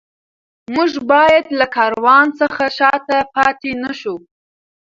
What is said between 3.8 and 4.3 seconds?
نه شو.